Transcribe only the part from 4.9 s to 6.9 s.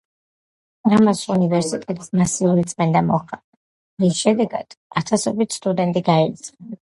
ათასობით სტუდენტი გაირიცხა.